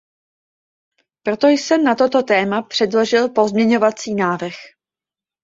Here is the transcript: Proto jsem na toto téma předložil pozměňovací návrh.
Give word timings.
Proto 1.25 1.47
jsem 1.47 1.83
na 1.83 1.95
toto 1.95 2.23
téma 2.23 2.61
předložil 2.61 3.29
pozměňovací 3.29 4.13
návrh. 4.15 4.55